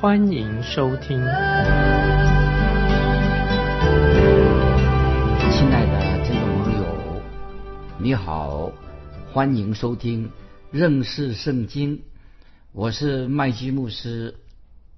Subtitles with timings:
[0.00, 1.18] 欢迎收听。
[1.18, 1.26] 亲
[5.70, 7.22] 爱的听众朋友，
[7.98, 8.72] 你好，
[9.30, 10.30] 欢迎收听
[10.70, 12.00] 认识圣经。
[12.72, 14.36] 我是麦基牧师，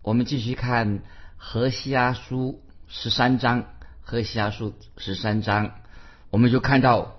[0.02, 1.02] 我们继续看
[1.37, 3.65] 何西阿书十三章。
[4.02, 5.73] 何西阿书十三章，
[6.30, 7.16] 我们就看到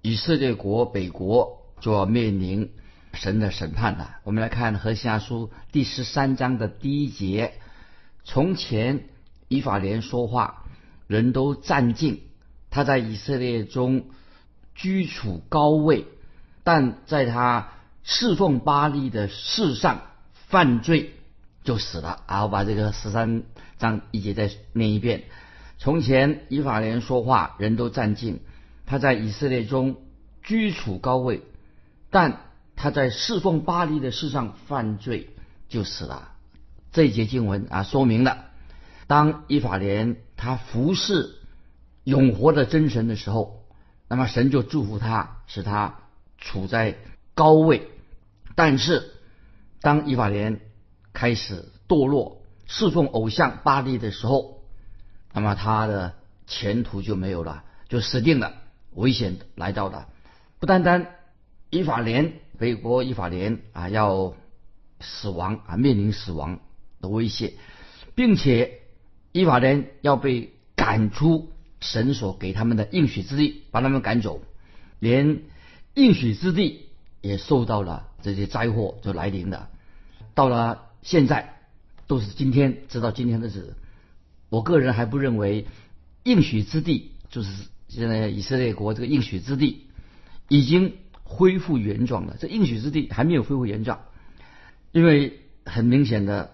[0.00, 2.70] 以色列国北国就要面临
[3.16, 4.18] 神的审判了。
[4.22, 7.54] 我们来看何西阿书第十三章的第一节：
[8.22, 9.06] 从前
[9.48, 10.64] 以法莲说话，
[11.08, 12.18] 人都站尽；
[12.70, 14.04] 他在以色列中
[14.74, 16.04] 居处高位，
[16.62, 17.72] 但在他。
[18.08, 21.14] 侍奉巴利的事上犯罪
[21.64, 22.42] 就死了啊！
[22.44, 23.42] 我把这个十三
[23.78, 25.24] 章一节再念一遍。
[25.78, 28.36] 从前以法莲说话，人都站尽；
[28.86, 29.96] 他在以色列中
[30.44, 31.42] 居处高位，
[32.10, 32.42] 但
[32.86, 35.30] 他在侍奉巴利的事上犯罪
[35.68, 36.30] 就死了。
[36.92, 38.44] 这一节经文啊，说明了
[39.08, 41.34] 当伊法莲他服侍
[42.04, 43.64] 永活的真神的时候，
[44.06, 45.96] 那么神就祝福他，使他
[46.38, 46.96] 处在
[47.34, 47.90] 高位。
[48.54, 49.14] 但是，
[49.80, 50.60] 当伊法莲
[51.12, 54.62] 开始堕落、侍奉偶像巴利的时候，
[55.32, 56.14] 那么他的
[56.46, 58.54] 前途就没有了，就死定了，
[58.94, 60.06] 危险来到了。
[60.60, 61.16] 不单单
[61.68, 64.34] 伊法莲北国以法莲啊要
[65.00, 66.60] 死亡啊，面临死亡
[67.00, 67.54] 的威胁，
[68.14, 68.80] 并且
[69.32, 71.50] 以法莲要被赶出
[71.80, 74.40] 神所给他们的应许之地，把他们赶走，
[74.98, 75.42] 连
[75.94, 76.86] 应许之地
[77.20, 78.08] 也受到了。
[78.22, 79.68] 这些灾祸就来临了，
[80.34, 81.60] 到了现在
[82.08, 83.74] 都是今天，直到今天的日，
[84.48, 85.68] 我个人还不认为
[86.24, 89.86] 应许之地就是现在以色列国这个应许之地
[90.48, 90.94] 已经
[91.26, 92.36] 恢复原状了。
[92.40, 94.00] 这应许之地还没有恢复原状，
[94.92, 96.52] 因为很明显的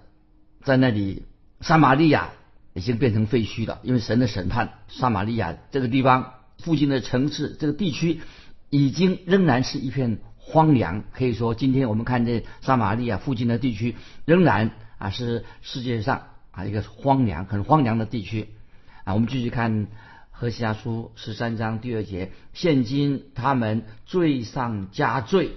[0.65, 1.23] 在那里，
[1.61, 2.31] 撒玛利亚
[2.73, 8.21] 已经变成废墟了，因为神的审判，撒玛利亚这个地方附近的城市这个地区
[8.71, 10.19] 已经仍然是一片。
[10.45, 13.95] 荒凉，可以说，今天我们看这撒玛利亚附近的地区，
[14.25, 18.49] 仍然啊是世界上啊一个荒凉、很荒凉的地区
[19.05, 19.15] 啊。
[19.15, 19.87] 我们继续看
[20.43, 25.53] 何西阿书十三章第二节：现今他们罪上加罪，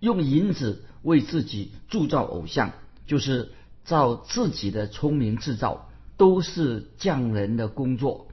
[0.00, 2.72] 用银子为自己铸造偶像，
[3.06, 3.52] 就是
[3.84, 8.28] 照自己的聪明制造，都是匠人的工作。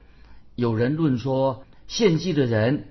[0.54, 2.86] 有人论说，献祭的人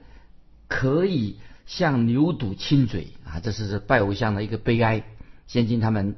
[0.68, 1.38] 可以。
[1.66, 5.06] 向牛犊亲嘴啊，这是拜偶像的一个悲哀。
[5.48, 6.18] 现今他们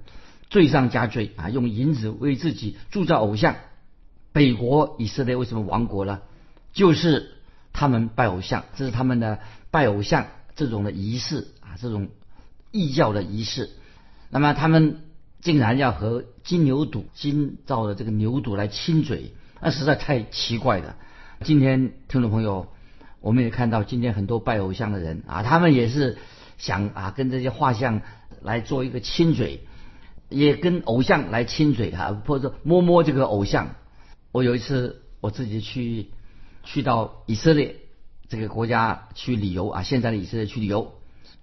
[0.50, 3.56] 罪上加罪啊，用银子为自己铸造偶像。
[4.34, 6.24] 北国以色列为什么亡国了？
[6.74, 7.32] 就是
[7.72, 9.40] 他们拜偶像，这是他们的
[9.72, 12.10] 拜偶像这种的仪式啊，这种
[12.72, 13.70] 异教的仪式。
[14.30, 15.02] 那么他们
[15.42, 20.98] 竟然要和金牛犊金造的这个牛犊来亲嘴，那实在太奇怪了。
[21.44, 22.68] 今天听众朋友。
[23.24, 26.18] 我们也看到今天很多拜偶像的人啊，他们也是
[26.58, 28.02] 想啊跟这些画像
[28.42, 29.66] 来做一个亲嘴，
[30.28, 33.76] 也跟偶像来亲嘴哈，或者摸摸这个偶像。
[34.34, 36.10] 我有一次我自己去
[36.64, 37.78] 去到以色列
[38.28, 40.94] 这个国家去旅游啊，现在的以色列去旅游，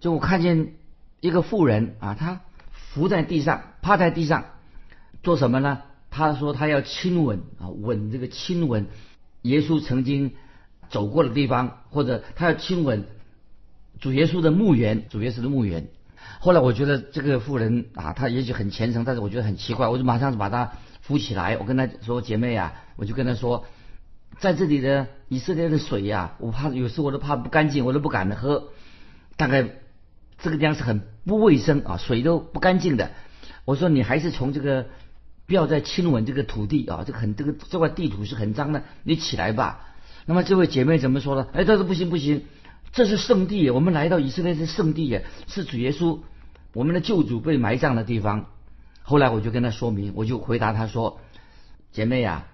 [0.00, 0.74] 就我看见
[1.20, 2.40] 一个妇人啊，她
[2.72, 4.44] 伏在地上，趴在地上
[5.22, 5.82] 做什么呢？
[6.10, 8.86] 她说她要亲吻啊，吻这个亲吻
[9.42, 10.32] 耶稣曾经。
[10.90, 13.06] 走过的地方，或者他要亲吻
[14.00, 15.86] 主耶稣的墓园，主耶稣的墓园。
[16.40, 21.56] 后来我觉得这个妇人啊，她也许很虔诚，但是我觉得很奇怪，我就马上把她扶起来。
[21.58, 23.66] 我跟她说：“姐妹啊，我就跟她说，
[24.38, 28.68] 在这里的以色列的水呀，我怕有时候我都怕不干净，我都不敢喝。
[29.36, 29.68] 大概
[30.38, 33.10] 这个地方是很不卫生啊，水都不干净的。
[33.64, 34.86] 我说你还是从这个
[35.46, 39.86] 不要再亲吻这个土地啊，这个很这个这块地土是很脏的，你起来吧。”
[40.26, 41.48] 那么这位姐妹怎么说呢？
[41.52, 42.44] 哎，她说不行不行，
[42.92, 46.20] 这是圣地，我们来到以色列是圣地耶，是主耶稣
[46.72, 48.46] 我们的救主被埋葬的地方。
[49.02, 51.20] 后来我就跟她说明，我就回答她说
[51.90, 52.46] ：“姐妹呀，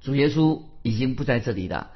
[0.00, 1.90] 主耶稣已经不在这里了，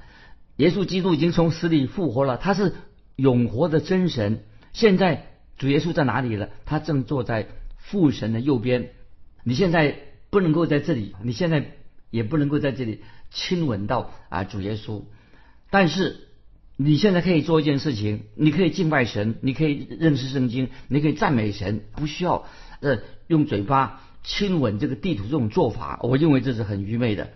[0.57, 2.75] 耶稣基督已经从死里复活了，他是
[3.17, 4.45] 永活的真神。
[4.73, 5.27] 现在
[5.59, 6.51] 主耶稣在哪里了？
[6.65, 8.91] 他正坐在父神的右边。
[9.45, 9.99] 你现在
[10.31, 11.73] 不能够在这里，你现在。”
[12.09, 15.03] 也不能够在这里亲吻到啊主耶稣。
[15.71, 16.29] 但是
[16.77, 22.47] 你现在可以做一件事情，你可以敬拜神，你可以认识圣经，你可以赞美神，不需要
[22.81, 27.29] 呃用嘴巴亲吻这个地图这种做法，我认为这是很愚昧的。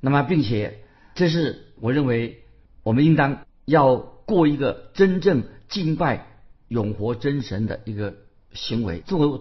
[0.00, 0.78] 那么，并且
[1.16, 2.44] 这是我认为
[2.84, 6.26] 我们应当要过一个真正敬拜
[6.68, 8.14] 永活真神的一个
[8.52, 9.00] 行为。
[9.00, 9.40] 作为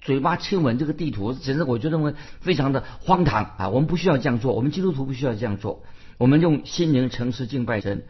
[0.00, 3.68] 嘴巴亲吻这个地图，其实我就认为非常的荒唐啊！
[3.68, 5.82] 我们不需要这样做，我们基督徒不需要这样做。
[6.16, 8.04] 我们用心灵诚实敬拜神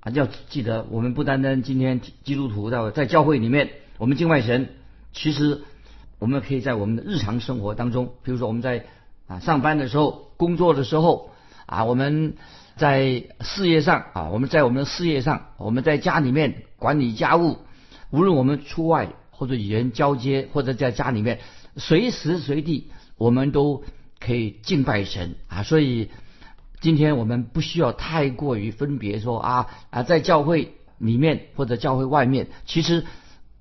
[0.00, 0.10] 啊！
[0.12, 4.70] 要记得，我们不单单今天基督徒在在教会里面我们敬拜神，
[5.12, 5.60] 其实
[6.18, 8.86] 我们可以在我们的日常生活当中，比如说我们在
[9.26, 11.30] 啊上班的时候、工作的时候。
[11.72, 12.34] 啊，我们
[12.76, 17.60] 在事业上啊，我们在我们的事业上，我们在家里面管理家务，
[18.10, 21.40] 无论我们出外或者与人交接，或者在家里面，
[21.78, 23.84] 随时随地我们都
[24.20, 25.62] 可以敬拜神啊。
[25.62, 26.10] 所以
[26.82, 33.06] 今天我们不需要太过于分别说啊啊，在教会里面或者教会外面，其实，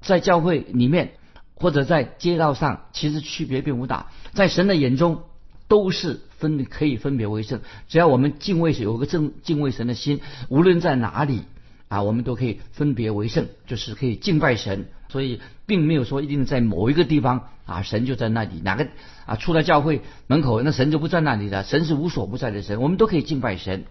[0.02, 1.14] 在教会里面
[1.56, 5.24] 或者在街道上，其实区别并不大，在神的眼中。
[5.72, 11.44] 都是分可以分别为圣，只要我们敬畏神，有个正敬畏神的心，无论在哪里
[11.88, 14.88] 啊，我们都可以分别为圣，就是可以敬拜神。
[15.10, 18.88] 所以并没有说一定在某一个地方啊，神就在那里；哪个
[19.26, 21.64] 啊，出了教会门口，那神就不在那里的。
[21.64, 23.84] 神是无所不在的神，我们都可以敬拜神。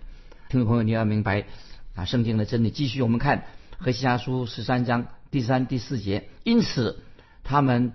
[0.49, 1.45] 听众朋友，你要明白
[1.95, 2.71] 啊，圣经的真理。
[2.71, 3.45] 继续，我们看
[3.79, 6.25] 何西阿书十三章第三、第四节。
[6.43, 6.99] 因此，
[7.45, 7.93] 他们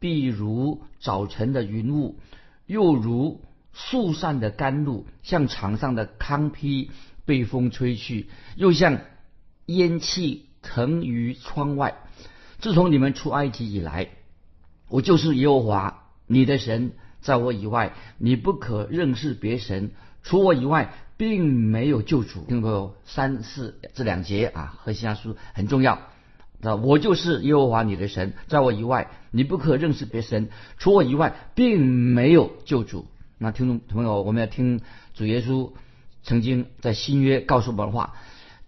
[0.00, 2.18] 必如早晨的云雾。
[2.66, 6.90] 又如树上的甘露，像场上的糠坯
[7.24, 8.98] 被风吹去，又像
[9.66, 11.96] 烟气腾于窗外。
[12.58, 14.08] 自从你们出埃及以来，
[14.88, 19.90] 我就是耶和华你的神，在我以外，你不可认识别神。
[20.22, 22.44] 除我以外，并没有救主。
[22.44, 25.98] 听过三四这两节啊，和西阿书很重要。
[26.60, 30.50] 那我就是耶和华你的神，在我以外，你不可认识别神。
[30.78, 33.06] 除我以外，并没有救主。
[33.42, 34.80] 那听众朋友，我们要听
[35.14, 35.72] 主耶稣
[36.22, 38.14] 曾经在新约告诉我们的话：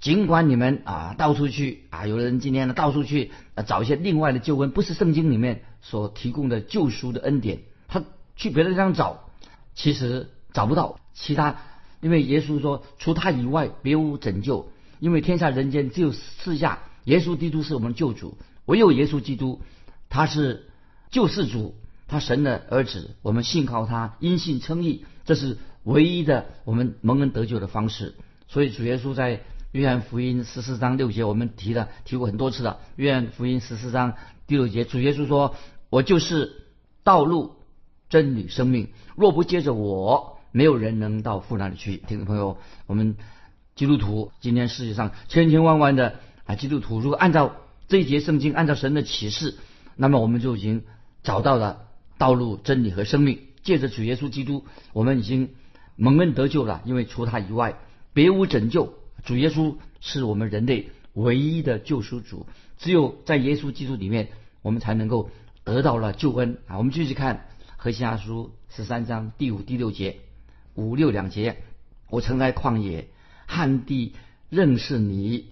[0.00, 3.30] 尽管你们啊到处去啊，有的人今天呢到处去
[3.68, 8.02] 找一些另外的救恩，不是圣经里面所提供的救赎的恩典，他
[8.34, 9.30] 去别的地方找，
[9.76, 11.54] 其实找不到其他，
[12.00, 14.72] 因为耶稣说，除他以外，别无拯救。
[14.98, 16.80] 因为天下人间只有四下。
[17.04, 19.62] 耶稣基督是我们救主，唯有耶稣基督，
[20.08, 20.68] 他是
[21.12, 21.76] 救世主，
[22.06, 28.14] 他神的儿子，我们信靠他，因信称义，这是唯一的我们蒙恩得救的方式。
[28.48, 29.40] 所以主耶稣在
[29.72, 32.78] 约翰福音十四章六节，我们提了提过很多次了。
[32.96, 34.14] 约翰福音十四章
[34.46, 35.56] 第六节，主耶稣说
[35.90, 36.66] ：“我就是
[37.02, 37.56] 道路、
[38.08, 43.16] 真理、生命，若不接着我，没有人能到父那里去。”听众朋友，我们
[43.74, 46.16] 基督徒今天世界上千千万万的。
[46.44, 47.56] 啊，基督徒如果按照
[47.88, 49.56] 这一节圣经，按照神的启示，
[49.96, 50.84] 那么我们就已经
[51.22, 51.86] 找到了
[52.24, 53.40] 道路、真理和生命。
[53.62, 55.50] 借着主耶稣基督，我们已经
[55.94, 56.80] 蒙恩得救了。
[56.86, 57.78] 因为除他以外，
[58.14, 58.94] 别无拯救。
[59.26, 62.46] 主耶稣是我们人类唯一的救赎主，
[62.78, 64.30] 只有在耶稣基督里面，
[64.62, 65.28] 我们才能够
[65.64, 66.56] 得到了救恩。
[66.66, 70.20] 啊，我们继续看何西阿书十三章第五、第六节，
[70.74, 71.58] 五六两节。
[72.08, 73.10] 我曾在旷野、
[73.46, 74.14] 旱地
[74.48, 75.48] 认识你。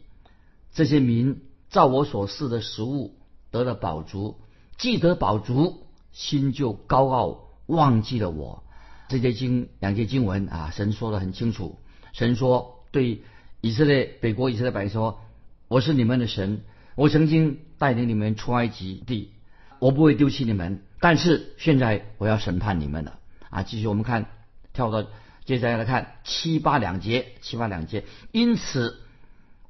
[0.73, 3.15] 这些民照我所示的食物
[3.51, 4.39] 得了饱足，
[4.79, 8.63] 既得饱足，心就高傲，忘记了我。
[9.09, 11.79] 这些经两节经文啊，神说的很清楚。
[12.13, 13.23] 神说对
[13.61, 15.21] 以色列北国以色列百姓说
[15.69, 16.63] ：“我是你们的神，
[16.95, 19.33] 我曾经带领你们出埃及地，
[19.79, 20.83] 我不会丢弃你们。
[21.01, 23.19] 但是现在我要审判你们了。”
[23.51, 24.27] 啊，继续我们看，
[24.73, 25.05] 跳到
[25.45, 28.99] 接下来看七八两节，七八两节，因此。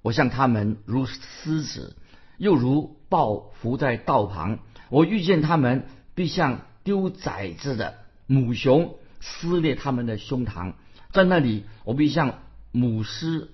[0.04, 1.94] 我向他们如狮子，
[2.36, 4.58] 又如豹伏在道旁。
[4.88, 7.94] 我遇见他们，必像丢崽子的
[8.26, 10.74] 母熊撕裂他们的胸膛。
[11.12, 12.38] 在那里，我必像
[12.70, 13.50] 母狮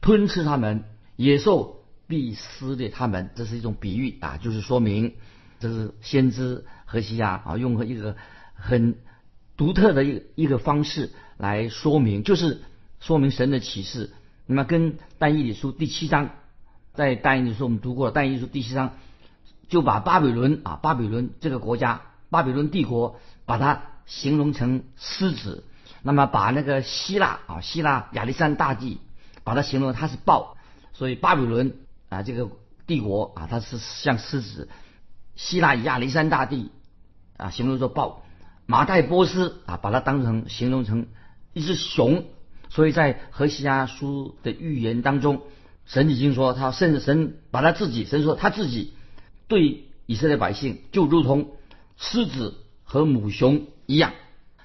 [0.00, 0.84] 吞吃他们，
[1.16, 3.30] 野兽必撕裂他们。
[3.34, 5.14] 这是一种比喻啊，就是说明
[5.58, 8.16] 这是先知何西亚啊，用一个
[8.54, 8.96] 很
[9.56, 12.62] 独特的一个一个方式来说明，就是
[13.00, 14.12] 说明神的启示。
[14.46, 16.30] 那么跟但以理书第七章，
[16.92, 18.94] 在但以理书我们读过了，但以理书第七章
[19.68, 25.64] 就把巴比伦啊，巴比伦这个国家，巴比伦帝国，把它形容成狮子。
[26.02, 28.98] 那么把那个希腊啊，希腊亚历山大帝，
[29.42, 30.56] 把它形容它是豹。
[30.92, 31.76] 所以巴比伦
[32.08, 32.48] 啊，这个
[32.86, 34.68] 帝国啊，它是像狮子。
[35.34, 36.70] 希腊亚历山大帝
[37.36, 38.22] 啊，形容作豹。
[38.66, 41.06] 马代波斯啊，把它当成形容成
[41.52, 42.24] 一只熊。
[42.70, 45.42] 所以在何西阿书的预言当中，
[45.86, 48.94] 神已经说他，甚至神把他自己，神说他自己
[49.54, 51.52] 对以色列百姓就如同
[51.96, 54.12] 狮子和母熊一样。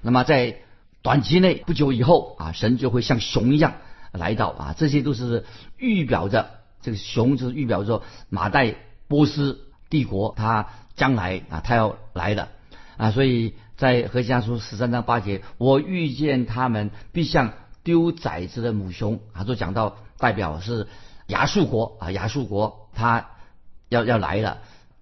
[0.02, 0.56] 那么在
[1.00, 3.74] 短期内不久以后啊，神就会像熊一样
[4.10, 5.44] 来到啊，这些都是
[5.78, 6.50] 预表着
[6.82, 8.74] 这个熊，就是预表着马代
[9.06, 12.48] 波斯帝国他将来啊，他要来的
[12.96, 13.12] 啊。
[13.12, 17.52] 所以在何西阿书十三章八节，我遇见他们必像。
[17.82, 20.86] 丢崽子的母熊啊，就讲到代表是
[21.28, 23.30] 亚述国啊，亚述国他
[23.88, 24.58] 要要来了。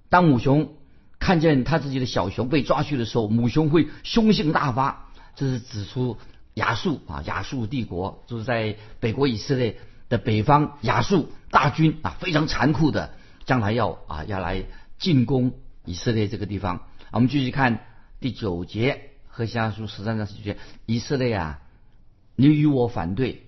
[0.09, 0.75] 当母熊
[1.19, 6.17] 看见他自己的小熊被抓去的时候，母熊会凶性大发，这是指出
[6.55, 14.65] 亚述啊，亚述帝国就是在北国以色列的北方，亚述大军啊非常残酷的，将来要啊要来
[14.99, 15.53] 进攻
[15.85, 16.83] 以色列这个地方。
[17.11, 17.81] 我们继续看
[18.21, 21.61] 第九节和下书十三章十九节，以色列啊。
[22.41, 23.43] 你与我反对，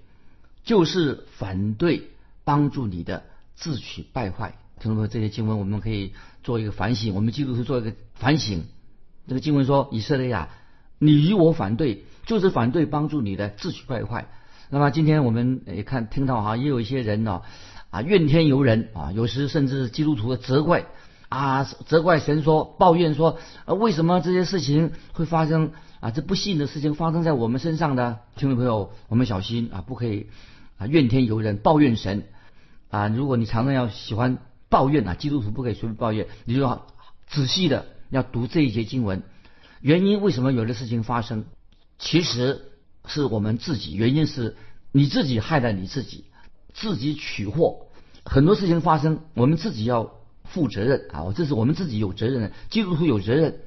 [0.64, 2.10] 就是反对
[2.42, 3.22] 帮助你的
[3.54, 4.58] 自取败坏。
[4.80, 8.64] 听众朋友，这些经文我们可以做一个反省，我们基督徒做一个反省。
[9.28, 10.48] 这个经文说：“以色列啊，
[10.98, 14.28] 你与我反对，就是反对帮助你的自取败坏。”
[14.70, 17.42] 那么今天我们也看听到哈，也有一些人呢
[17.90, 20.86] 啊怨天尤人啊，有时甚至基督徒的责怪
[21.28, 25.72] 啊，责怪神说，抱怨说，啊为什么这些事情会发生？
[26.00, 30.28] 啊，这不幸的事情发生在我们身上的听众朋友，我们小心啊，不可以
[30.78, 32.24] 啊怨天尤人，抱怨神
[32.88, 33.08] 啊。
[33.08, 34.38] 如果你常常要喜欢
[34.70, 36.86] 抱怨啊，基督徒不可以随便抱怨，你就要
[37.26, 39.22] 仔细的要读这一节经文。
[39.82, 41.44] 原因为什么有的事情发生，
[41.98, 42.70] 其实
[43.04, 44.56] 是我们自己，原因是
[44.92, 46.24] 你自己害了你自己，
[46.72, 47.88] 自己取祸。
[48.24, 50.12] 很多事情发生，我们自己要
[50.44, 53.60] 负责任啊，这是我们自己有责任的，基督徒有责任。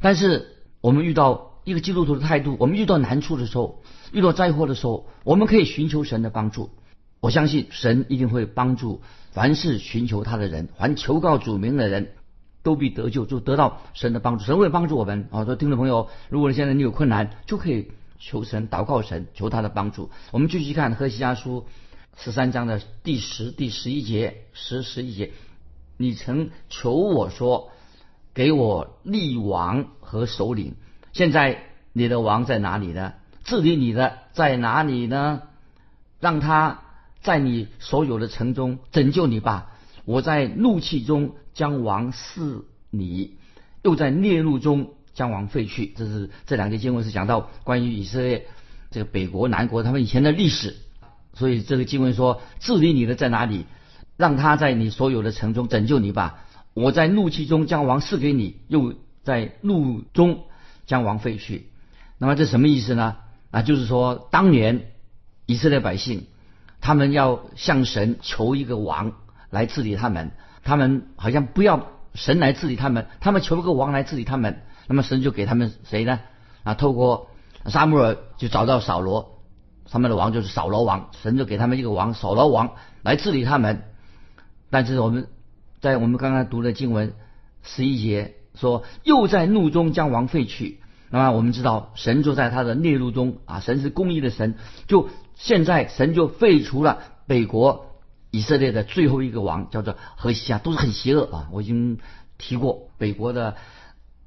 [0.00, 1.46] 但是我们遇到。
[1.64, 6.70] 一个基督徒的态度，我们遇到难处的时候，遇到灾祸的时候，我们可以寻求神的帮助。
[7.20, 12.12] 我相信神一定会帮助凡是寻求他的人，凡求告主名的人，
[12.62, 14.44] 都必得救，就得到神的帮助。
[14.44, 15.44] 神会帮助我们啊！
[15.44, 20.10] 说听众朋友，如果你现在你有困难，就可以求神祷告神，求他的帮助。
[20.30, 21.66] 我们继续看何西阿书
[22.16, 25.32] 十三章的第十、第十一节，十、十一节，
[25.96, 27.70] 你曾求我说，
[28.34, 30.74] 给我立王和首领。
[31.12, 33.14] 现在你的王在哪里呢？
[33.44, 35.42] 治理你的在哪里呢？
[36.20, 36.82] 让他
[37.20, 39.72] 在你所有的城中拯救你吧。
[40.04, 43.36] 我在怒气中将王赐你，
[43.82, 45.92] 又在烈怒中将王废去。
[45.96, 48.46] 这是这两节经文是讲到关于以色列
[48.90, 50.76] 这个北国南国他们以前的历史。
[51.34, 53.66] 所以这个经文说治理你的在哪里？
[54.16, 56.44] 让他在你所有的城中拯救你吧。
[56.74, 60.44] 我在怒气中将王赐给你，又在怒中。
[60.86, 61.66] 将王废去，
[62.16, 63.16] 那么这什么意思呢？
[63.50, 64.90] 啊，就是说当年
[65.44, 66.24] 以色列百姓，
[66.80, 69.12] 他们要向神求一个王
[69.50, 70.30] 来治理他们，
[70.62, 76.20] 他们好像不要神来治理他们，他们求一个王来治理他们，那么神就给他们谁呢？
[76.62, 77.30] 啊，透过
[77.66, 79.40] 撒母耳就找到扫罗，
[79.90, 83.82] 他们的王就是扫罗王，神就给他们一个王扫罗王来治理他们。
[84.70, 85.28] 但是我们
[85.80, 87.14] 在我们刚刚读的经文
[87.62, 88.34] 十一节。
[88.54, 97.86] 说又在怒中将王废去，那么我们知道神就在他的烈怒中啊，神是公义的神，就现在神就废除了北国
[98.30, 101.48] 以色列的最后一个王，叫做何西阿，都是很邪恶啊。
[101.50, 101.98] 我已经
[102.36, 103.56] 提过，北国的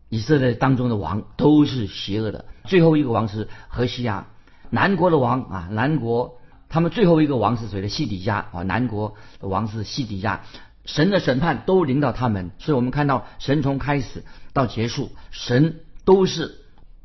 [0.09, 4.27] 以色列当中的王都是邪恶的，最后一个王是何西阿。
[4.69, 7.89] 南国的王啊，南国他们最后一个王是谁的？
[7.89, 10.41] 西底家啊，南国的王是西底家。
[10.83, 16.61] 神的审判都领导他们，所以我们看到神从开始到结束，神都是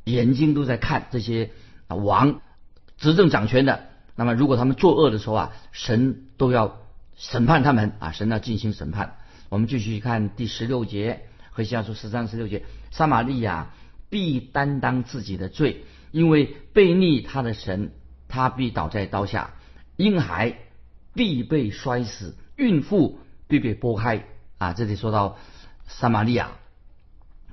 [0.06, 1.50] 眼睛都在看这些
[1.86, 2.40] 啊王
[2.96, 3.88] 执政掌权的。
[4.16, 6.78] 那么如果他们作恶的时候啊，神都要
[7.14, 9.16] 审判他们啊，神要进行审判。
[9.50, 13.74] 我们继续看第十六节和下书十三十六节，撒玛利亚
[14.08, 17.92] 必担当自己的罪，因为背逆他的神，
[18.26, 19.50] 他必倒在刀下，
[19.96, 20.56] 婴孩
[21.12, 23.18] 必被摔死，孕妇。
[23.48, 24.24] 必被剥开
[24.58, 24.72] 啊！
[24.72, 25.38] 这里说到
[25.86, 26.50] 撒玛利亚，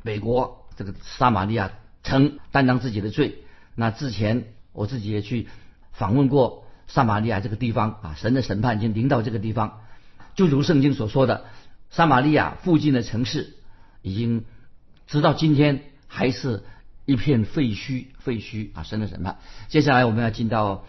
[0.02, 1.72] 美国这个撒玛利亚
[2.04, 3.40] 曾担当自己的罪。
[3.76, 5.48] 那之前我自己也去
[5.92, 9.82] 访问过撒玛利亚这个地方啊，神的审判已经临到这个地方。
[10.36, 11.46] 就如圣经所说的，
[11.90, 13.56] 撒玛利亚附近的城市
[14.02, 14.46] 已经
[15.08, 16.64] 直到今天还是
[17.06, 18.84] 一片废墟，废墟啊！
[18.84, 19.38] 神的审判。
[19.68, 20.86] 接下来我们要进到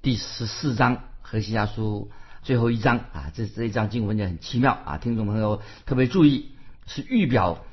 [0.00, 2.10] 第十四章何西阿书。
[2.42, 6.50] 最后一章啊，这这一章经文也很奇妙啊，听众朋友特别注意，
[6.86, 7.64] 是预表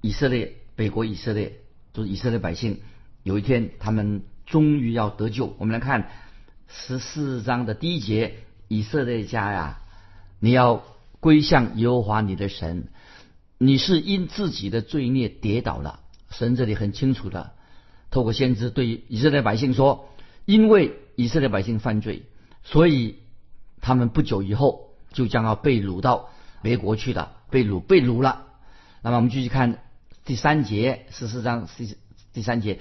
[0.00, 1.56] 以色列北国以色列，
[1.92, 2.80] 就是以色列百姓
[3.22, 5.54] 有一天他们终于要得救。
[5.58, 6.10] 我们来看
[6.68, 8.34] 十四章的第一节：
[8.68, 9.80] 以色列家呀，
[10.40, 10.82] 你要
[11.20, 12.88] 归向耶和华你的神。
[13.58, 16.00] 你是因自己的罪孽跌倒了。
[16.30, 17.52] 神这里很清楚的，
[18.10, 20.08] 透过先知对以色列百姓说：
[20.46, 22.22] 因为以色列百姓犯罪，
[22.64, 23.18] 所以
[23.80, 26.30] 他们不久以后就将要被掳到
[26.62, 28.46] 别国去了，被掳被掳了。
[29.02, 29.78] 那么我们继续看
[30.24, 31.96] 第三节十四章第
[32.32, 32.78] 第三节，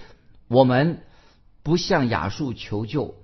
[0.47, 1.01] 我们
[1.63, 3.15] 不向亚述求救，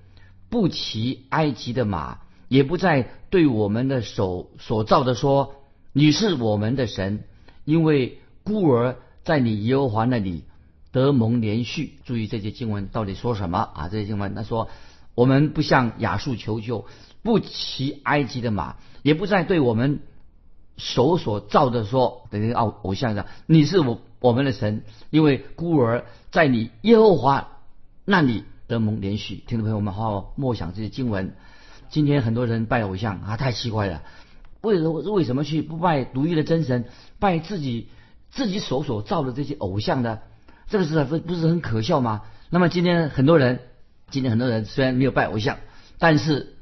[0.50, 5.54] 不骑埃及的马，也不再对我们的手所造的说：
[5.94, 7.24] 你是我们的神。
[7.64, 10.46] 因为孤儿在你耶和华那里
[10.92, 13.90] 得蒙连续，注意这些经文到底说什么啊？
[13.90, 14.70] 这些经文他说，
[15.14, 16.86] 我们不向亚述求救，
[17.22, 20.00] 不骑埃及的马，也不再对我们
[20.78, 24.84] 手所造的说，等于偶偶像的，你是我我们的神。
[25.10, 27.50] 因为孤儿在你耶和华
[28.06, 31.36] 那里得蒙连续，听众朋友们好好默想这些经文。
[31.90, 34.04] 今天很多人拜偶像啊，太奇怪了。
[34.62, 36.86] 为什么为什么去不拜独一的真神，
[37.20, 37.90] 拜自己
[38.32, 40.20] 自己手所造的这些偶像呢？
[40.68, 42.24] 这个是不不是很可笑吗？
[42.50, 43.60] 那么今天很多人，
[44.10, 45.60] 今天很多人虽然没有拜偶像，
[45.98, 46.56] 但是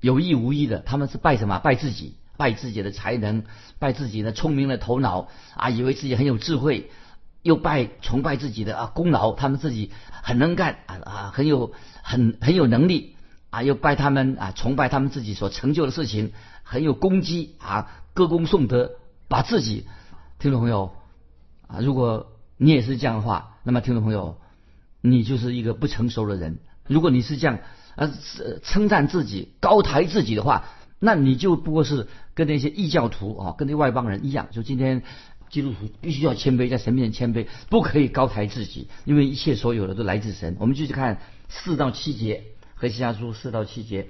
[0.00, 1.58] 有意无意的，他们是拜什么？
[1.58, 3.44] 拜自己，拜自己的才能，
[3.78, 6.90] 拜自己的聪明的头脑啊，以为自己很有智慧，
[7.42, 9.90] 又拜崇拜自己的啊功劳，他们自己
[10.22, 11.72] 很能干啊啊，很有
[12.02, 13.16] 很很有能力
[13.50, 16.32] 啊，又拜他们啊，崇拜他们自己所成就的事情。
[16.66, 18.92] 很有攻击啊，歌功颂德，
[19.28, 19.84] 把自己
[20.38, 20.94] 听众朋友
[21.66, 24.38] 啊，如果你也是这样的话，那么听众朋友，
[25.02, 26.58] 你就是一个不成熟的人。
[26.86, 27.58] 如果你是这样
[27.96, 28.10] 啊
[28.62, 30.64] 称赞自己、高抬自己的话，
[31.04, 34.48] 那你就不过是跟那些异教徒啊，跟那外邦人一样。
[34.50, 35.02] 就今天
[35.50, 40.56] 基督徒必须要谦卑，在神面前谦卑，不可以高抬自己，因为一切所有的都来自神。
[40.58, 44.08] 我们继续看四到七节，和西家书四到七节，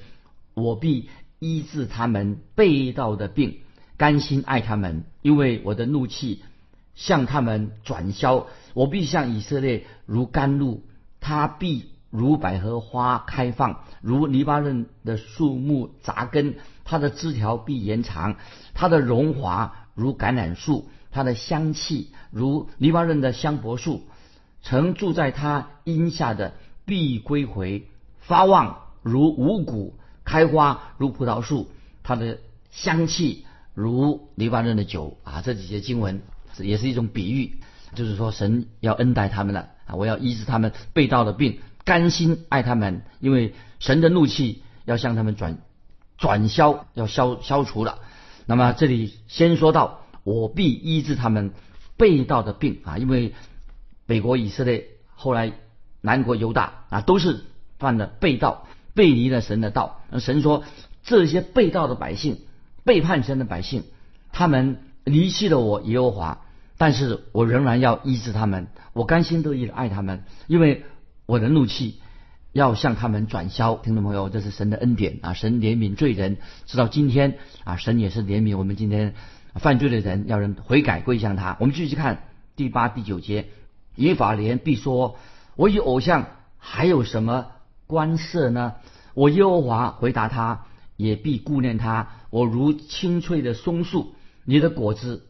[0.54, 1.09] 我必。
[1.40, 3.59] 医治他们背道的病，
[3.98, 6.42] 甘心爱他们，因为我的怒气
[6.94, 8.46] 向他们转消。
[8.72, 10.85] 我必向以色列如甘露，
[11.20, 16.54] 他必如百合花开放，如黎巴嫩的树木扎根。
[16.84, 18.36] 它的枝条必延长，
[18.74, 24.02] 它的荣华如橄榄树，它的香气如黎巴嫩的香柏树。
[24.62, 27.88] 曾住在他荫下的必归回，
[28.20, 29.98] 发旺如五谷。
[30.26, 31.70] 开花如葡萄树，
[32.02, 32.38] 它的
[32.70, 33.44] 香气
[33.74, 35.42] 如黎巴嫩的酒啊！
[35.42, 36.22] 这几节经文
[36.56, 37.60] 也是一种比喻，
[37.94, 39.96] 就是说神要恩待他们了啊！
[39.96, 45.58] 我要医治他们被盗的病，甘心爱他们，因为神的怒气要向他们转
[46.24, 47.98] 转消，要消消除了。
[48.46, 51.52] 那么这里先说到，我必医治他们
[51.98, 52.96] 被盗的病啊！
[52.96, 53.34] 因为
[54.06, 55.52] 北国以色列后来
[56.00, 57.44] 南国犹大啊，都是
[57.78, 58.66] 犯了被盗。
[58.94, 60.64] 背离了神的道，神说
[61.02, 62.38] 这些被盗的百姓、
[62.84, 63.82] 背叛神的百姓，
[64.32, 66.46] 他们离弃了我耶和华，
[66.78, 70.84] 但是我仍然要医治他们，我甘心乐意的爱他们，因为
[71.26, 72.00] 我的怒气
[72.54, 73.74] 要向他们转销。
[73.74, 75.34] 听众朋友，这是神的恩典啊！
[75.34, 79.14] 神怜悯罪人，直到今天啊，神也是怜悯我们今天
[79.56, 81.56] 犯罪的人，要人悔改归向他。
[81.58, 83.48] 我们继续看第八、第九节，
[83.96, 85.16] 以法莲必说
[85.56, 87.48] ：“我与偶像还有什么？”
[87.88, 88.74] 关涉呢？
[89.14, 92.08] 我耶和华回答他，也必顾念他。
[92.30, 94.14] 我如青翠的松树，
[94.44, 95.26] 你的果子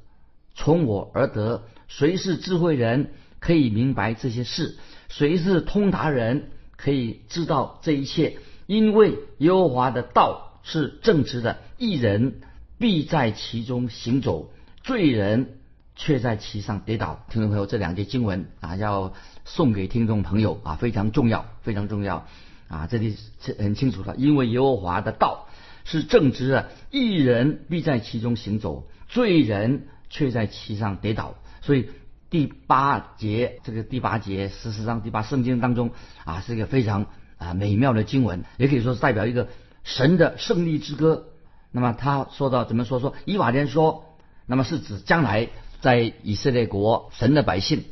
[0.55, 1.65] 从我而得。
[1.89, 4.77] 谁是智慧人，可以明白这些事？
[5.09, 6.51] 谁是通达人，
[6.85, 8.37] 可以知道这一切？
[8.67, 12.43] 因为耶和华的道是正直的，一人
[12.79, 15.57] 必在其中行走，罪人
[15.97, 17.25] 却在其上跌倒。
[17.31, 19.15] 听众朋友，这两节经文啊，要
[19.47, 22.27] 送给听众朋友啊，非常重要，非常重要。
[22.69, 25.47] 啊，这里是很清楚的，因为耶和华的道
[25.85, 31.35] 是正直的，一人必在其中行走，罪人却在其上跌倒。
[31.63, 31.89] 所以
[32.35, 35.93] 第八节，这个第八节十四章第八圣经当中
[36.25, 37.07] 啊，是一个非常
[37.39, 39.47] 啊美妙的经文，也可以说是代表一个
[39.85, 41.29] 神的胜利之歌。
[41.71, 42.99] 那么他说到怎么说？
[42.99, 44.17] 说以法莲说，
[44.47, 45.49] 那么是指将来
[45.81, 47.85] 在以色列国神的百姓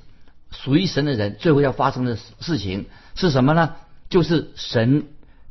[0.51, 3.77] 属于神的人，最后要发生的事情是什么呢？
[4.11, 5.07] 就是神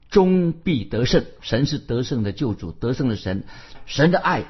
[0.10, 3.46] 终必得胜，神是得胜的救主，得胜的神，
[3.86, 4.44] 神的爱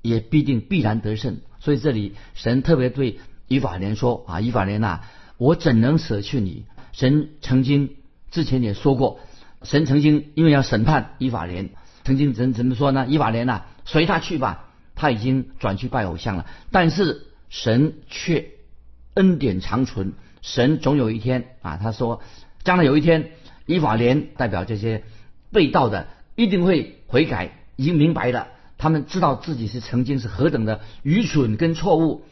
[0.00, 1.40] 也必定必然得胜。
[1.60, 5.00] 所以这里神特别对以法莲说啊，以法莲呐，
[5.38, 6.64] 我怎能舍去你？
[6.92, 7.96] 神曾经
[8.30, 9.20] 之前也说过，
[9.62, 11.70] 神曾经因为要审判以法莲，
[12.04, 13.06] 曾经怎怎么说呢？
[13.08, 16.46] 以法莲呐，随他去吧，他已经转去拜偶像了。
[16.70, 18.50] 但是神却
[19.14, 22.20] 恩典长存，神总有一天啊，他说。
[22.64, 23.32] 将来有一天，
[23.66, 25.04] 以法莲代表这些
[25.52, 32.24] 被盗的一定会悔改，已经明白了，他们知道自己是曾经是何等的愚蠢跟错误，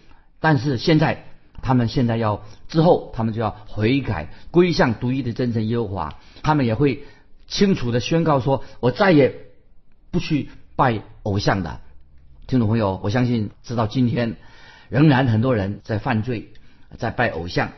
[0.42, 1.24] 但是现在
[1.62, 7.04] 他们现在要之后，他们就要悔改，归向独一的真神耶和华，他们也会
[7.48, 9.34] 清楚的宣告说：“我再也
[10.10, 11.80] 不去拜偶像的。”
[12.46, 14.36] 听众朋友，我相信直到今天，
[14.90, 16.52] 仍然很多人在犯罪，
[16.98, 17.72] 在拜偶像，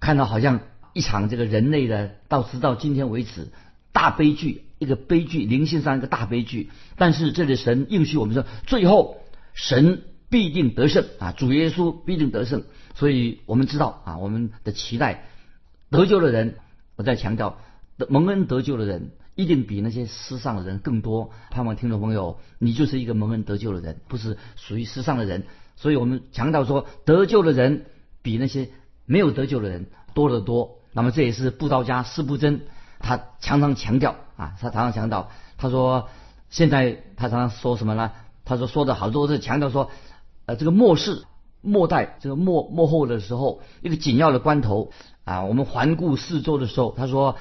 [0.00, 0.60] 看到好像。
[0.94, 3.52] 一场这个人类的到直到今天为止
[3.92, 6.70] 大悲剧，一个悲剧，灵性上一个大悲剧。
[6.96, 9.18] 但是这里神应许我们说，最后
[9.54, 12.64] 神必定得胜啊，主耶稣必定得胜。
[12.94, 15.24] 所以我们知道啊，我们的期待
[15.90, 16.56] 得救的人，
[16.96, 17.58] 我在强调，
[18.08, 21.30] 蒙恩得救的人一定比那些世上的人更多。
[21.50, 25.44] 盼望听众朋友，你就是一个蒙恩得救的人，不是属于世上的人。
[25.76, 27.86] 所以我们强调说，得救的人
[28.20, 28.68] 比那些
[29.06, 30.78] 没有得救的人多得多。
[30.92, 32.62] 那么这也是布道家施布真，
[32.98, 36.08] 他常常强调啊，他常常强调，他说
[36.50, 38.10] 现在他常常说什么呢？
[38.44, 39.90] 他说说的好多是强调说，
[40.48, 41.24] 呃，这个末世
[41.60, 44.92] 末代这个末末后的时候，一个紧要的关头
[45.24, 47.36] 啊，我们环顾四周的时候，他说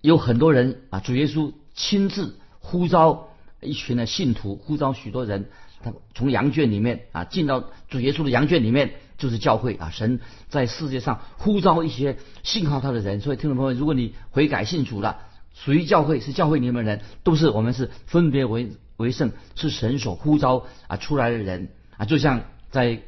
[0.00, 3.30] 有很多人啊，主耶稣亲自呼召
[3.60, 5.50] 一群的信徒，呼召许多人，
[5.82, 8.92] 他从羊圈里面啊进到主耶稣的羊圈里面。
[9.18, 13.22] 就是教会啊，神在世界上呼召一些信靠他的人。
[13.22, 15.20] 所以听众朋友，如果你悔改信主了，
[15.54, 22.04] 属于教会是教会里面的人，都是我们是分别为为圣，是神所呼召啊出来的人啊。
[22.04, 23.00] 就像在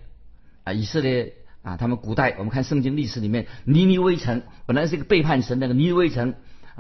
[0.65, 6.35] 啊以色列啊，他们古代我们看圣经历史里面，尼尼微城本来是一个背叛神那个尼尼微城，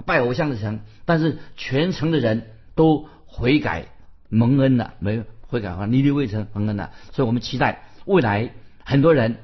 [0.06, 3.86] 拜偶像的城，但是全城的人都悔改
[4.28, 6.92] 蒙恩了，没有悔改啊，尼尼微城蒙恩了。
[7.12, 8.50] 所以我们期待未来。
[8.84, 9.36] 很多人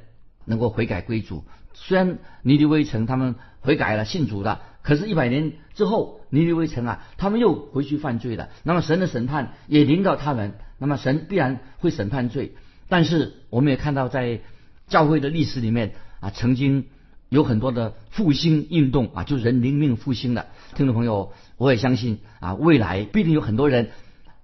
[0.47, 8.51] 能够悔改归主，虽然尼尼微城他们悔改了信主了，可是，一百年之后，尼尼微城啊，他们又回去犯罪了。
[8.63, 12.55] 那么，神的审判也临到他们，那么神必然会审判罪。
[12.89, 14.41] 但是，我们也看到在
[14.87, 16.85] 教会的历史里面啊，曾经
[17.29, 20.47] 有很多的复兴运动啊，就人灵命复兴的。
[20.77, 23.91] 听众朋友，我也相信啊，未来必定有很多人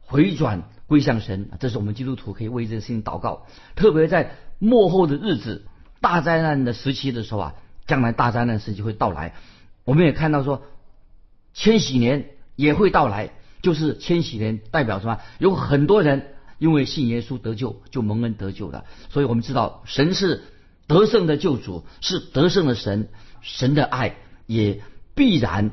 [0.01, 1.51] 回转归向神。
[1.61, 4.33] 这是我们基督徒可以为这个事情祷告，特别在。
[4.63, 5.65] 末后的日子，
[6.03, 7.55] 大灾难的时期的时候啊，
[7.87, 9.33] 将来大灾难时期会到来。
[9.91, 10.63] 我们也看到说，
[11.53, 15.19] 千禧年也会到来，就是千禧年代表什么？
[15.41, 18.85] 有很多人因为信耶稣得救，就蒙恩得救了。
[19.09, 20.45] 所以我们知道，神是
[20.87, 23.09] 得胜的救主，是得胜的神，
[23.41, 24.15] 神的爱
[24.47, 24.81] 也
[25.17, 25.73] 必然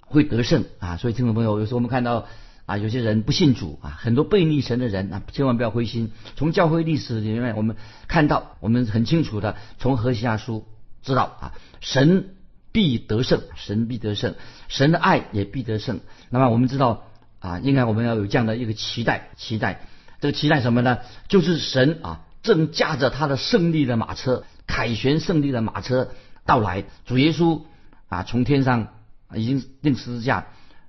[0.00, 0.96] 会得胜啊！
[0.96, 2.28] 所以听众朋友，有时候我们看到。
[2.64, 6.12] 啊，有些人不信主啊，很多背逆神的人啊，千万不要灰心。
[6.36, 7.74] 从教会历史里面，我们
[8.06, 10.64] 看到，我们很清楚的从何西阿书
[11.02, 12.36] 知道啊，神
[12.72, 14.34] 必得胜，神必得胜，
[14.68, 16.00] 神的爱也必得胜。
[16.28, 17.04] 那么我们知道
[17.40, 19.86] 啊，应该我们要有这样的一个期待，期待
[20.20, 20.98] 这个期待什么呢？
[21.28, 26.10] 就是神啊，正驾着他的胜利的马车，凯旋胜利的马车
[26.44, 26.84] 到来。
[27.06, 27.62] 主耶稣
[28.08, 28.88] 啊，从天上
[29.34, 30.46] 已经定十字架。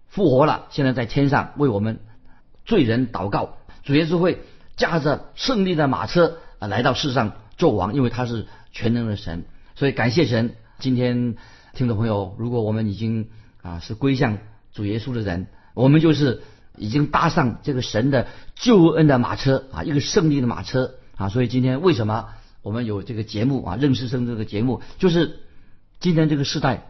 [0.08, 2.02] 复活了，现在在天上为我们
[2.66, 3.58] 罪人祷告。
[3.84, 4.42] 主耶稣会
[4.76, 9.46] 驾着胜利的马车啊来到世上做王，因为他是全能的神。
[9.76, 10.54] 所以感谢神。
[10.80, 11.36] 今天
[11.74, 13.30] 听众朋友，如果我们已经
[13.62, 14.38] 啊是归向
[14.74, 16.42] 主耶稣的人，我们就是
[16.78, 21.30] 已经搭上这个神的救恩的马车啊，一个胜利的马车啊。
[21.30, 22.30] 所以今天为什么
[22.62, 25.40] 我们有这个节目啊，认识生这个节目，就是
[26.00, 26.88] 今天这个时代。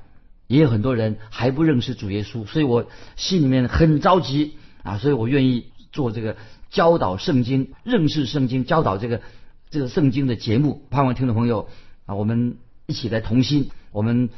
[0.47, 6.35] 也有很多人还不认识主耶稣，所以我心里面很着急啊，所以我愿意做这个
[6.69, 9.21] 教导圣经、认识圣经、教导这个
[9.69, 10.85] 这个圣经的节目。
[10.89, 11.69] 盼望听众朋友
[12.05, 14.29] 啊，我们一起来同心，我们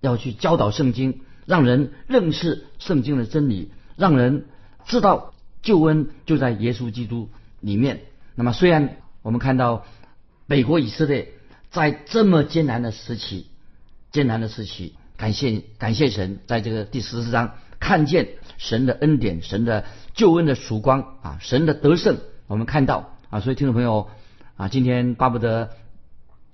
[0.00, 4.46] 要去教导圣经，让人认识圣经的真理，让人
[4.86, 7.28] 知道救恩就在耶稣基督
[7.60, 8.02] 里面。
[8.34, 9.84] 那么，虽然我们看到
[10.46, 11.32] 美国以色列
[11.70, 13.46] 在这么艰难的时期，
[14.12, 14.94] 艰难的时期。
[15.16, 19.84] 感谢感谢神，在这个第十四章看见神的恩典、神的
[20.14, 24.08] 救恩的曙光啊，神的得胜，我们看到啊，所以听众朋友
[24.56, 25.70] 啊，今天巴不得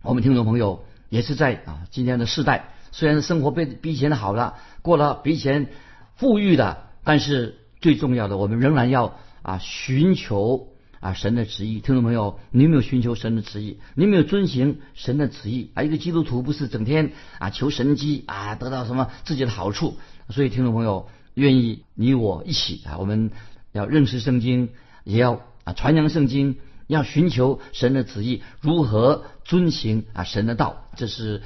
[0.00, 5.66] 我们听众朋友也是在啊今天的世代，虽然生活被比以前好了，过了比以前
[6.14, 10.68] 富裕的，但是最重要的，我们仍然要啊寻求。
[11.00, 13.78] 啊，神的旨意，听众朋友，你有没有寻求神的旨意？
[13.94, 15.70] 你有没有遵行神的旨意？
[15.74, 19.98] 啊，一个基督徒不是整天啊求神机啊，得到什么自己的好处？
[20.30, 23.32] 所以，听众朋友，愿意你我一起啊，我们
[23.72, 24.70] 要认识圣经，
[25.04, 30.86] 也要啊传扬圣经，要寻求神的旨意，如何遵行啊神的道？
[30.96, 31.42] 这是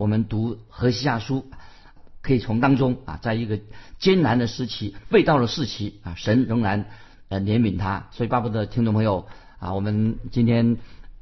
[0.00, 1.44] 我们读何西亚书
[2.22, 3.60] 可以从当中啊，在一个
[3.98, 6.86] 艰难的时期、未到的时期啊，神仍然
[7.28, 8.08] 呃怜悯他。
[8.10, 9.26] 所以，巴不得听众朋友
[9.58, 10.78] 啊，我们今天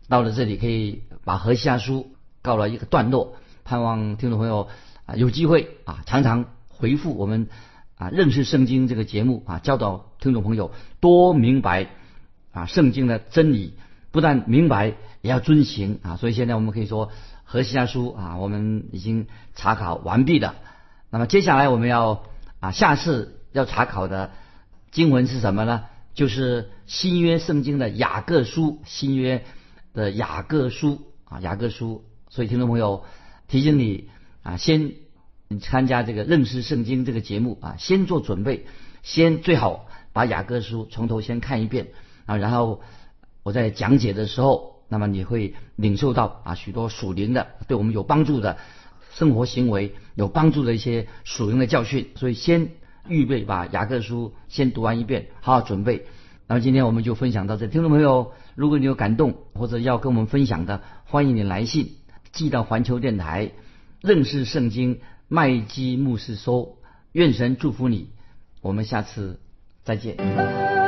[0.06, 3.34] 到了这里，可以把何西阿书告了一个段落。
[3.64, 4.68] 盼望听众朋友
[5.06, 7.48] 啊有机会啊，常常回复我们
[7.96, 11.90] 啊认识圣经这个节目啊，教导听众朋友多明白
[12.52, 13.74] 啊圣经的真理，
[14.18, 16.16] 不但明白也要遵行啊。
[16.16, 17.12] 所以现在我们可以说
[17.44, 20.56] 何西阿书啊，我们已经查考完毕了。
[21.08, 22.24] 那么接下来我们要
[22.58, 24.32] 啊，下次要查考的
[24.90, 25.84] 经文是什么呢？
[26.14, 29.44] 就是新约圣经的雅各书，新约
[29.94, 32.04] 的雅各书啊，雅各书。
[32.28, 33.04] 所以听众朋友
[33.46, 34.08] 提醒你
[34.42, 34.94] 啊，先
[35.60, 38.66] 参加这个认识圣经这个节目啊，先做准备，
[39.04, 41.86] 先最好把雅各书从头先看一遍
[42.26, 42.82] 啊，然后
[43.48, 48.58] 我在讲解的时候，那么你会领受到啊许多属灵的对我们有帮助的。
[49.14, 52.72] 生活行为有帮助的一些属灵的教训，所以先
[53.08, 56.04] 预备把雅各书先读完一遍，好好准备。
[56.46, 61.94] 那么今天我们就分享到这，听众朋友，如果你有感动或者要跟我们分享的，欢迎你来信
[62.32, 63.52] 寄到环球电台
[64.02, 66.76] 认识圣经麦基牧师收。
[67.12, 68.10] 愿神祝福你，
[68.60, 69.40] 我们下次
[69.84, 70.87] 再见。